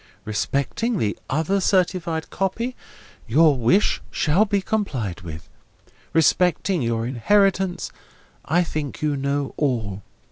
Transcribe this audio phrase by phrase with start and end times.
[0.25, 2.75] Respecting the other certified copy,
[3.27, 5.47] your wish shall be complied with.
[6.11, 7.91] Respecting your inheritance,
[8.43, 10.01] I think you know all.